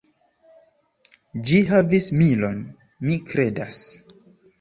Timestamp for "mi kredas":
3.09-3.79